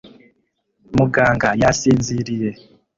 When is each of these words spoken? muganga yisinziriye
muganga 0.97 1.49
yisinziriye 1.61 2.49